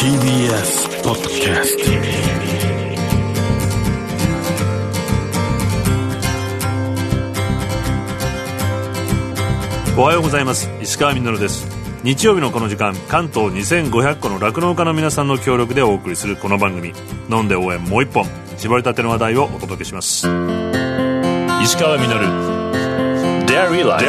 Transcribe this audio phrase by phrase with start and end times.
[0.00, 1.76] TBS ポッドキャス
[9.94, 10.70] トおはようございます。
[10.80, 11.66] 石川みのるです。
[12.02, 16.94] 日曜日のこの時間関東2500個の酪農家の皆さんの協力でお送りするこの番組。
[17.28, 18.24] 飲んで応援もう一本。
[18.56, 20.26] 絞りたての話題をお届けします。
[21.62, 22.24] 石川みのる
[23.44, 24.00] Dairy Life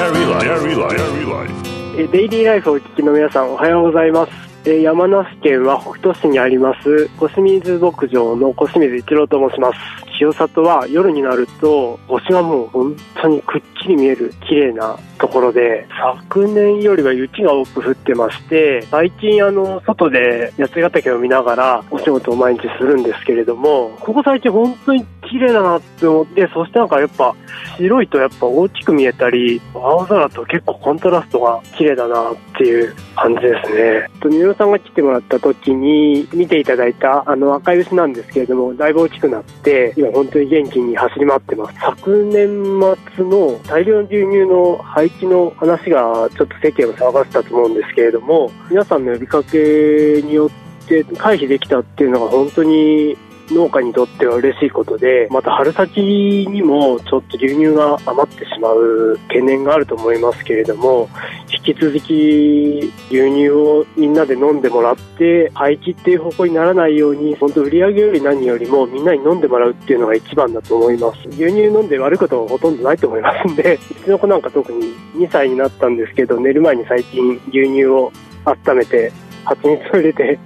[1.97, 10.10] えデイリーライフをお聞きの皆さんおはようございますえ山梨県は北杜市にあります小清水牧場の小清水一郎と申します。
[10.21, 15.87] 清里は夜になると星がもう本当にくっきり見える綺麗なところで
[16.27, 27.35] 昨年よりは雪が多く降ってまして最近あの外で八ヶ岳を見ながらお仕事を毎日するんですけれどもここ最近本当に綺麗だなって思ってそしてなんかやっぱ
[27.77, 34.09] 白いとやっぱ大きく見えたり青空と結構コントラストが綺麗だなっていう感じですね。
[34.19, 41.79] と三浦さんが来てもらった時に見ていただいたあの赤い牛なんですけれどもだいぶ大きくなって今本当に元気に走り回ってます。
[41.79, 42.79] 昨年
[43.15, 53.17] 末の大量の牛乳の廃棄の話がちょっと世間を騒がせたと思うんですけれども皆さんの呼びかけによって回避できたっていうのが本当に
[53.53, 61.09] 農家にとっては嬉しいことで、また春先にもちょっと牛乳が余ってしまう懸念があると思いますけれども、
[61.51, 71.27] 引き続き牛乳をみんなで飲んでもらって、廃棄っていう方向にならないように、本当売り上げより何よりもみんなに飲んでもらうっていうのが一番だと思います。
[71.29, 78.11] 牛乳飲んで悪いことはほとんどないと思いますんで、 うちの子なんか特に2歳になったんですけど、寝る前に最近牛乳を
[78.45, 79.11] 温めて、
[79.43, 80.39] 蜂蜜を入れて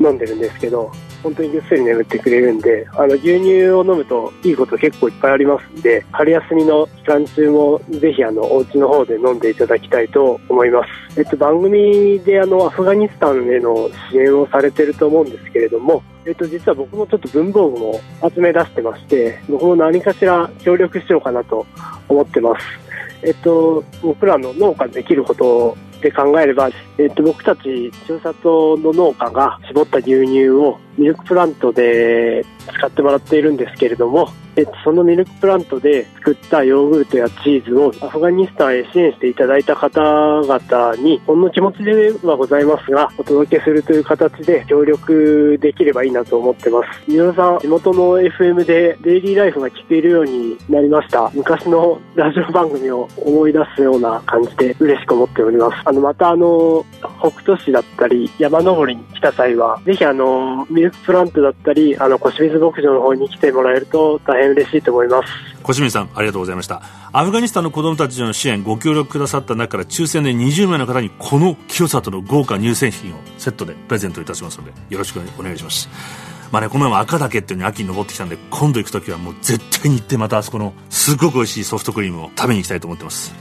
[0.00, 0.90] 飲んでるんですけど、
[1.26, 11.18] 本当にぐっすり眠ってくれるんで、あの牛乳を飲むといいこと結構いっぱいありますんで、春休みの期間中もぜひあのお家の方で飲んでいただきたいと思います。
[11.18, 21.66] えっと、番組であのアフガニスタンへの支援をされてると思うんですけれども、えっと、実は僕もちょっと文房具も集め出してまして、僕も何かしら協力しようかなと
[22.08, 22.64] 思ってます。
[23.22, 47.02] えっと、僕らの農家でできることで考えれば、えっと、僕たち中里の農家が絞った牛乳をミルクプラントで使ってもらっているんですけれども、えっと、そのミルクプラントで作ったヨーグルトやチーズをアフガニスタンへ支援していただいた方々にほんの気持ちではございますがお届けするという形で協力できればいいなと思ってます。
[47.06, 51.30] 三浦さん地元の FM でデイリーライフが聞けるようになりました。
[51.34, 55.82] 昔のラジオ番組を思い出すような感じで嬉しく思っております。
[55.84, 56.86] あのまたあの
[57.18, 65.28] 北斗市だったり山登りに来た際はぜひあのミルクプラントだったりあの小清水牧場の方に来てもらえると大変嬉しいと思います。
[65.62, 66.82] 小清水さんありがとうございました。
[67.12, 75.88] アフガニスタンの子供たちの支援ご協力くださった中から抽選で20名の方にこの清里の豪華乳製品をセットでプレゼントいたしますのでよろしくお願いします。
[76.52, 83.34] まあね、この前も赤岳っていうのに秋に登ってきたんで今度行く時はもう絶対に行ってまたあそこのすごく美味しいソフトクリームを食べに行きたいと思ってます。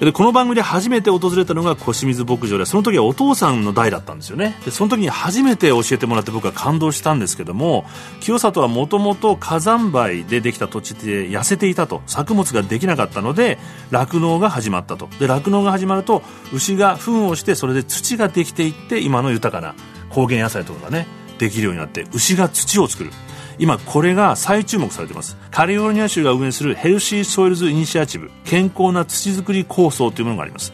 [0.00, 4.56] でこの番組で初めて訪れたのが小清水牧場でその時はお父さんの代だったんですよね。
[4.64, 7.84] でその時に初めて教えてもらって僕は感動したんですけども
[8.20, 13.58] 清里はもともと火山灰でできた土地で痩せていたと作物ができなかったので
[13.90, 15.08] 酪農が始まったと。
[15.18, 16.22] で酪農が始まると
[16.52, 19.74] 牛が糞をしてそれで土ができていって今の豊かな
[20.10, 23.10] 高原野菜とかがねできるようになって牛が土を作る。
[23.58, 25.36] 今これが再注目されています。
[25.50, 30.72] カリフォルニア州が運営するヘルシーソイルズイニシアチブ健康な土作り構想というものがあります。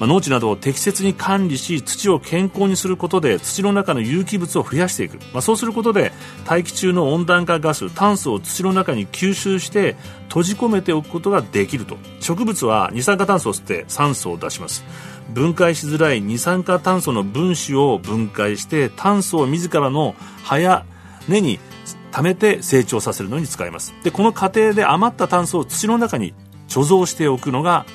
[0.00, 6.12] まあ、農地などを適切に管理し土を健康にすることで土の中の有機物を増やしていく、まあ、そうすることで
[6.44, 9.96] 大気中の温暖化ガス炭素を土の中に吸収して
[10.28, 11.96] 閉じ込めておくことができると。
[12.20, 14.84] 植物は二酸化炭素を吸って酸素を出します。
[15.32, 20.84] 分解しづらい二酸化炭素の分子を分解して炭素を自らの葉や
[21.28, 21.60] 根に
[22.14, 23.92] 貯めて成長させるのに使います。
[24.04, 26.32] でこの過程で余った炭素を土の中に
[26.68, 27.86] 貯蔵しておくのが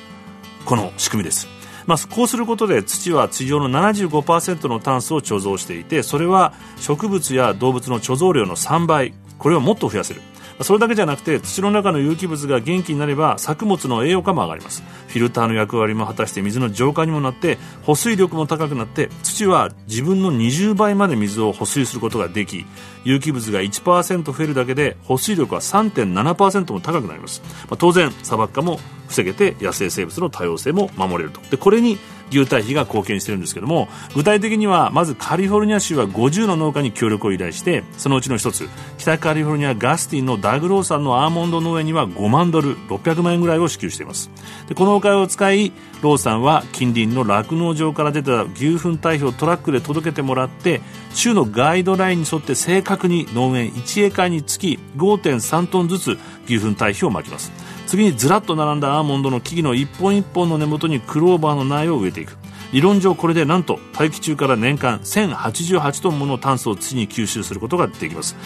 [0.66, 1.48] この仕組みです。
[1.86, 10.20] まあ、こうすることで土は地上の75%の炭素を貯蔵していてそれは植物や動物の貯蔵量の3倍これをもっと増やせる。
[10.62, 14.82] それだけじゃなくて土の中の有機物が元気になれば作物の栄養価も上がります。
[15.08, 22.64] フィルターの役割も果たして水の浄化にもなって保水力も高くなって土は自分の20倍まで水を保水することができ
[23.04, 28.78] 有機物が1%増えるだけで保水力は3.7%も高くなります、まあ、当然砂漠化も
[29.08, 31.40] 防げて野生生物の多様性も守れると。
[31.50, 31.98] でこれに
[32.30, 38.68] 牛堆肥が貢献してるんですけども具体的にはまずカリフォルニア州は50の農家に協力を依頼してそのうちの一つ
[39.00, 44.30] 北カリフォルニアガスティンのダグローさんのアーモンド農園には5万ドル600万円ぐらいを支給しています。
[44.68, 50.82] でこのお金を使いローさんは近隣の酪農場から出た牛糞堆肥をトラックで届けてもらって
[51.14, 57.52] 州のガイドラインに沿って正確に農園1エーカにつき5.3トンずつ牛糞堆肥をまきます。
[57.86, 62.36] 次にずらっと並んだアーモンドの木々の一本一本の根元にクローバーの苗を植えていく。
[62.72, 68.36] 理論上これでなんと大気中から年間1088トンもの炭素を土に吸収することができます。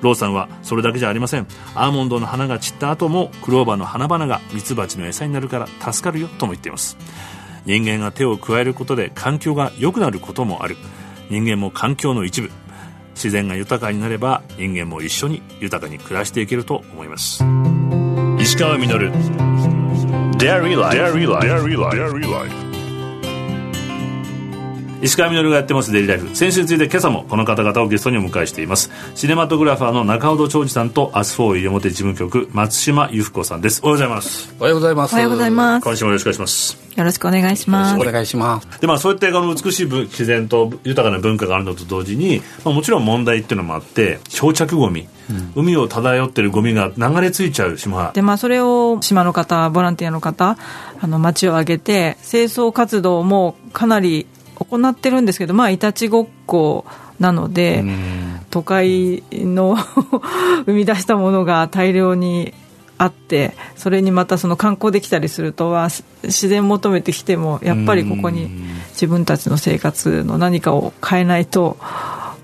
[0.00, 6.96] ローさんはそれだけじゃありませんアーモンドの花が散った後もクローバーの花々がミツバチの餌になるから助かるよとも言っています
[7.64, 10.76] 人間が手を加えることで環境が良くなることもある
[11.30, 12.50] 人間も環境の一部
[13.14, 17.42] 自然が豊かになれば人間も一緒に豊かに暮らしていけると思います
[18.38, 19.10] 石川實
[20.36, 20.94] Dairy Life.
[20.94, 21.46] Dairy Life.
[21.46, 21.96] Dairy Life.
[21.96, 22.65] Dairy Life.
[25.02, 26.34] 石川實がやってます Dairy Life。
[26.34, 28.90] 先週について今朝もこの方々をゲストにお迎えしています。
[29.14, 33.82] シネマトグラファーの仲程長治さんと Us 4 西表事務局松島由布子さんです。
[33.82, 34.54] おはようございます。
[34.58, 35.12] おはようございます。
[35.12, 35.84] おはようございます。
[35.84, 36.86] 今週もよろしくお願いします。
[36.96, 38.00] よろしくお願いします。
[38.00, 38.80] お願いします。
[38.80, 48.12] でまあそういったあの美しい自然と豊かな文化があるのと同時に、まあ、もちろん問題っていうのもあって漂着ゴミ、うん、海を漂ってるゴミが流れ着いちゃう島。
[48.14, 50.56] でまあそれを島の方ボランティアの方
[50.98, 54.26] あの町を挙げて清掃活動もかなり
[54.56, 56.84] 行ってるんですけど、まあ、いたちごっこ
[57.18, 57.84] なので、
[58.50, 59.76] 都会の
[60.66, 62.54] 生み出したものが大量に
[62.98, 65.88] あってそれにまたその観光できたりするとは
[66.22, 68.50] 自然求めてきてもやっぱりここに
[68.90, 71.76] 自分たちの生活の何かを変えないと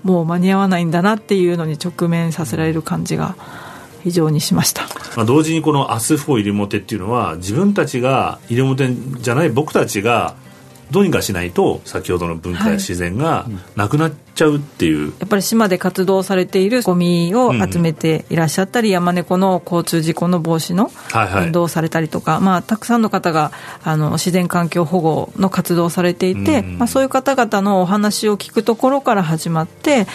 [0.03, 3.35] もう間に合わないんだなっていうのに直面させられる感じが
[4.03, 4.83] 非常にしました、
[5.15, 10.35] まあ、同時にこの「Us 4 西表」っていうのは自分たちが西表じゃない僕たちが
[10.91, 20.91] どうにかしないと先ほどの文化や自然がなくなっちゃうっていう、はい、やっぱり島で活動されているゴミを集めていらっしゃったり、うん、山猫の交通事故の防止の
[21.45, 23.51] 運動をされたりとか、はいはい、まあ、たくさんの方が
[23.83, 30.07] あの自然環境保護の活動をされていて、うん、まあ、そういう方々のお話を聞くところから始まって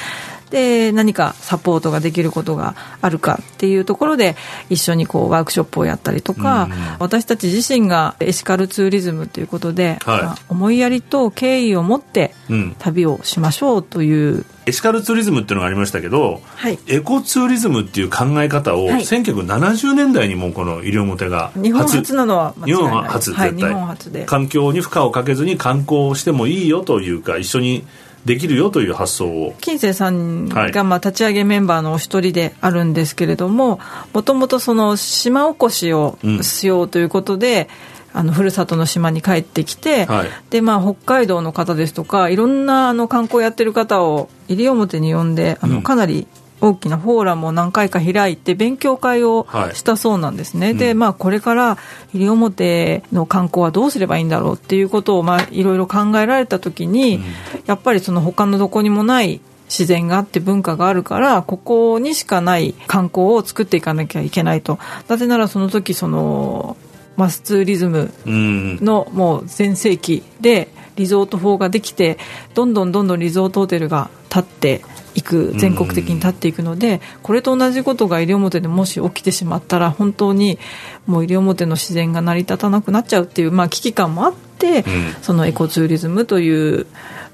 [0.50, 4.36] で何かサポートができることがあるかっていうところで
[4.70, 10.22] 一緒にこうワークショップをやったりとか、うん、私たち自身がエシカルツーリズムということで、はい。
[10.22, 12.34] まあ、思いやりと敬意を持って
[12.78, 24.24] 旅をしましょうという、うん、エシカルツーリズムっていうのがありましたけど、はい、エコツーリズムっていう考え方を、はい、1970年代にもこの西表が日本初なのは日本初絶対、はい、日本初で。
[24.24, 27.84] 環境に負荷をかけずに観光してもいいよというか一緒に
[28.28, 29.54] できるよという発想を。
[29.62, 33.80] 金星さんがまあ立ち上げメンバーのお一人であるんですけれども
[34.12, 37.70] もともとその島おこしをしようということで、
[38.12, 46.26] うん、あのふるさとの島に帰ってきて、はい、でまあ、北海道の方ですとかいろんなあの観光やってる方を西表に呼んであのかなり
[46.60, 51.78] 大きなフォーラムを何回か開いて勉強会をしたそうなんですね、はい、で、まあ、これから
[52.12, 57.22] 西表の観光はどうすればいいんだろうっていうことを、まあ、いろいろ考えられた時に、うん、
[57.66, 64.78] やっぱりその他のどこにもない自然があって文化があるからここにしかない観光を作っていかなきゃいけないと。
[65.08, 66.76] なぜならその時その
[67.16, 72.18] マスツーリズムのもう全盛期でリゾート法ができて
[72.54, 74.82] どんどんどんどんリゾートホテルが建って
[75.14, 80.58] いく全国的に立っていくのでこれと同じことが西表でもし起きてしまったら本当に
[81.06, 84.84] もう西表の自然が成り立たなくなっちゃうっていう、まあ、危機感もあって、
[85.22, 86.86] そのエコツーリズムという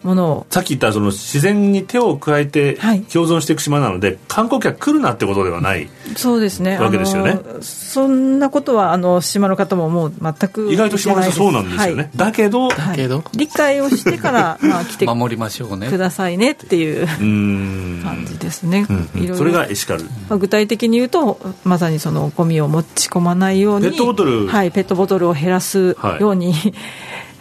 [0.05, 6.79] ものをさっき言ったその自然に手を加えて共存していく島なので、はい、観光客来るなってことではないそうですね。
[6.79, 7.41] わけですよね。
[7.63, 15.89] そんなことはあの島の方ももう全く意外と島の人そうなんですよね、はい、だけど、だけど理解をしてからまあ来て 守りましょうね。
[15.89, 18.87] くださいねっていう感じですね、
[19.35, 24.47] それがエシカル、まあ、具体的に言うとまさにそのゴミを持ち込まないようにペットボトル。
[24.47, 26.75] はいペットボトルを減らすように、はい、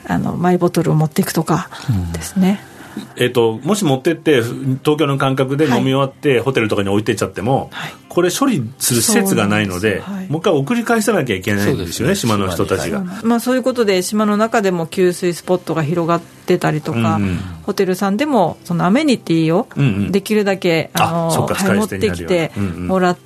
[0.07, 1.69] あのマイボトルを持っていくとか
[2.13, 2.61] ですね、
[2.97, 3.03] うん。
[3.15, 12.15] えーと、もし持ってって東京の感覚で飲み終わって、はい、ホテルとかに置いてっちゃっても、はい、これ処理する施設がないので、はい、もう一回送り返さなきゃいけないんですよね、ね。
[12.15, 19.67] 島の人たちが、まあ、そういうことで島の中でも給水スポットが広がってたりとか、うんうん、ホテルさんでもそのアメニティを
[20.11, 23.23] できるだけ、うんうん、あのはい、持ってきてもらって。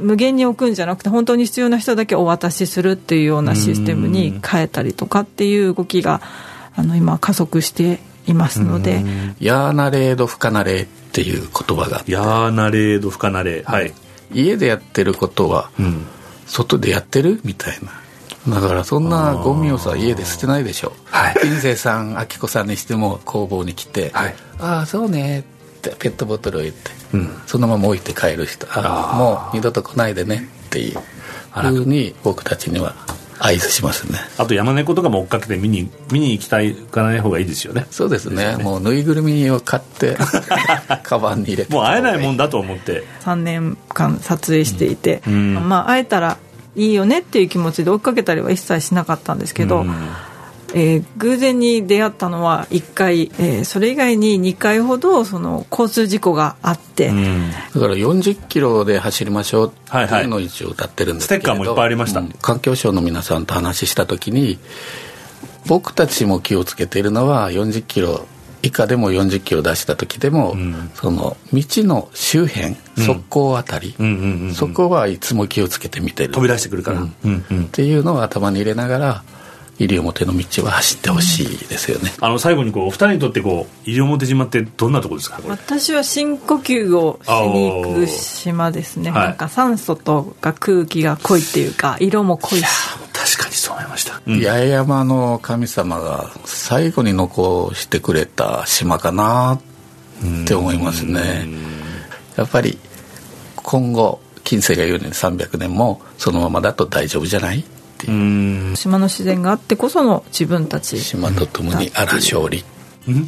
[0.00, 6.20] 無限に置くんじゃなくて本当に必要な人だけお渡しするっていうようなシステムに変えたりとかっていう動きが
[6.74, 9.04] あの今加速していますので
[9.38, 12.02] 「やーなれーど不可なれ」っていう言葉が。
[12.08, 13.92] やーなれーど不可なれはい。
[14.34, 16.06] 家でやってることは、うん、
[16.46, 17.92] 外でやってるみたいな
[18.48, 25.40] だからそんなゴミをさ家で捨てないでしょ、はい、金星さん 明子さんにしても工房に来て「はい、ああそうね」
[25.78, 30.98] ってペットボトルを言って、うん、そのまま置いて帰る人ああもう二度と来ないでねっていう
[31.54, 32.94] ふうに僕たちには
[33.44, 34.20] 合図しますね。
[34.38, 37.86] あと山猫とかも追っかけて見に見に行きたいかない方がいいですよね。
[37.90, 40.16] そうですね、ね、もうぬいぐるみを買って
[41.02, 43.02] カバンに入れてもう会えないもんだと思って。
[43.24, 46.38] 3年間撮影していて、うん、まあ会えたら
[46.76, 49.94] いいよねっていう気持ちで追っかけたりは一切しなかったんですけど、うん。
[50.74, 59.70] えー、偶然に出会ったのは1回、えー、それ以外に2回ほどその交通事故があって、うん、だから40キロで走りましょうっ
[60.08, 64.58] ていうのを一応歌ってるんですけど、はいはい、ステッカーもいっぱいありました、うん、環境省の皆さんと話した時に
[65.66, 68.26] 僕たちも気をつけているのは40キロ
[68.62, 73.94] 以下でも40キロ出した時でも、うん、その道の周辺側溝あたり、
[74.54, 76.32] そこはいつも気をつけて見てる。
[76.32, 77.08] 飛び出してくるから、っ
[77.72, 79.24] ていうのを頭に入れながら
[79.78, 85.40] 西表の道は走ってほしいですよね、あの最後にこうお二人にとってこう西表島ってどんなところですか？
[85.48, 92.66] 私は深呼吸をしに行く島ですね、なんか酸素とか空気が濃いっていうか色も濃いし。
[93.12, 99.60] 確かにそう思いました、うん、八重山の神様が最後に残してくれた島かな
[100.42, 101.46] って思いますね。
[102.36, 102.78] やっぱり
[103.56, 107.64] 今後近世が言うように300年もそのままだと大丈夫じゃない？
[108.02, 110.98] っていう島の自然があってこその自分たち。
[111.00, 112.64] 島とともに荒勝利。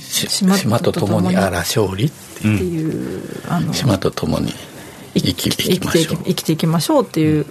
[0.08, 3.22] 島とともに荒勝利っていう。
[3.72, 4.52] 島とともに
[5.14, 6.16] 生きていきましょう。
[6.24, 7.46] 生きていきましょうっていう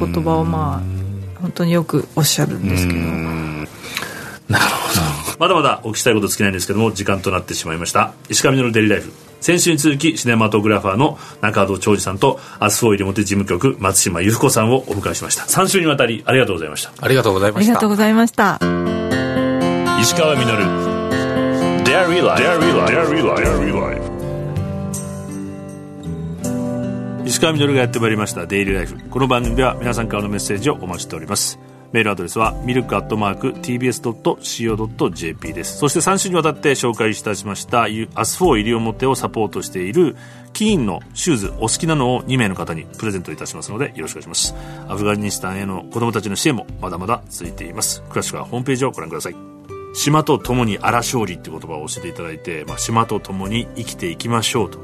[0.00, 2.98] お言葉をまあ本当によくおっしゃるんですけど。
[2.98, 5.38] なるほど。
[5.38, 8.12] まだまだお聞きしたいこと尽きないんですけども時間となってしまいました。
[8.28, 15.44] 石上のデリライフ先週に続きシネマトグラファーの中戸長司さんとアスフォイル表事務局松島由布子さんをお迎えしました。
[15.44, 16.92] 3週にわたりありがとうございました。
[17.00, 17.70] ありがとうございました。
[17.70, 18.58] ありがとうございました
[20.00, 20.44] 石川實
[21.84, 24.08] Dairy Life Dairy
[27.26, 31.58] 石川實がやってまいりました「Dairy Life」この番組では皆さんからのメッセージをお待ちしております
[31.92, 35.78] メールアドレスは milk アットマーク TBS.CO.JP です。
[35.78, 40.16] そして3週にわたって紹介いたしました Us 4 西表をサポートしている
[40.52, 44.54] KEEN のシューズお好きなのを2名の方にプレゼントいたしますのでよろしくお願いします。
[44.88, 48.02] アフガニスタンへの子供たちの支援もまだまだ続いています。
[48.10, 49.36] 詳しくはホームページをご覧ください。
[49.94, 54.78] 島と共に荒勝利って言葉を教えていただいて、まあ、島と共に生きていきましょうと。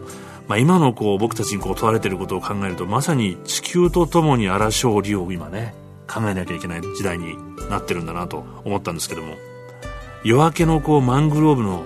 [0.49, 5.75] まあ、今のこう僕たちにこう問われていることを考えるとまさに地球と共に荒勝利を今ね
[6.07, 7.37] 考えなきゃいけない時代に
[7.71, 9.35] なってるんだなと思ったんですけども
[10.25, 11.85] 夜明けのこうマングローブの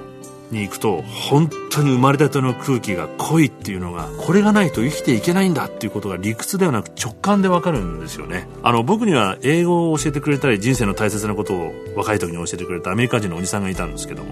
[0.50, 8.48] に行くと本当に生まれたての空気が濃いっていうのがこれがないと生きていけないんだっていうことが理屈ではなく直感でわかるんですよね。
[8.62, 14.30] あの僕には英語を教えてくれたり人生の大切なことを若い時に教えてくれたアメリカ人のおじさんがいたんですけども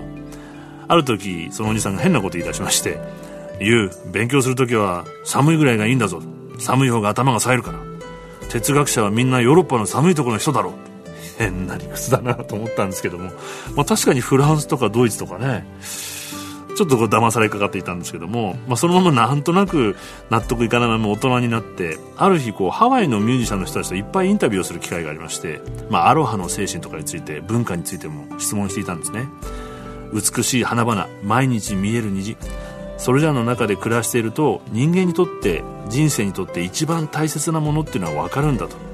[0.89, 2.99] ある時そのおじさんが変なこと言い出しまして
[3.61, 6.23] 「言う勉強する時は寒いぐらいがいいんだぞ。
[6.59, 7.86] 寒い方が頭が冴えるから。
[8.51, 10.73] 哲学者はみんなヨーロッパの寒いところの人だろう。
[11.39, 13.31] 変な理屈だなと思ったんですけども、
[13.75, 15.67] まあ、確かにフランスとかドイツとかね。
[16.77, 19.97] ちょっとこう騙されかかっていたんですけども、まあ、そのままなんとなく
[20.29, 29.27] 納得いかないまま大人になってある日こうハワイのミュージシャンの人たちといっぱいインタビューをする機会がありまして、まあ、アロハの精神とかについて文化についても質問していたんですね。
[30.13, 32.37] 美しい花々毎日見える虹。
[32.99, 38.87] それらの中で暮らしていると人間にとって人生にとって一番大切なものっていうのは分かるんだと。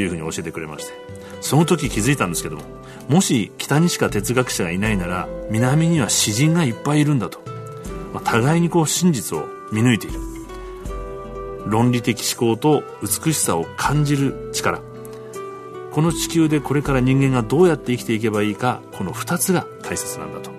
[0.00, 0.92] いうふうに教えてくれまして。
[1.40, 2.62] その時気づいたんですけども
[3.08, 7.40] もし北にしか哲学者がいないなら南には詩人がいっぱいいるんだと、
[8.12, 10.18] まあ、互いにこう真実を見抜いている。
[11.66, 14.80] 論理的思考と美しさを感じる力。
[15.92, 20.57] この地球でこれから人間がどうやって生きていけばいいかこの2つが大切なんだと。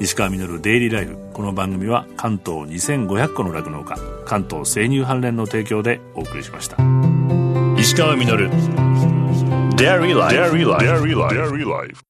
[0.00, 1.18] 石川稔デイリーライフ。
[1.34, 6.78] この番組は関東2500個の酪農家関東生乳関連の提供でお送りしました。
[7.78, 8.48] 石川稔。
[9.76, 10.14] Dairy
[11.68, 12.09] Life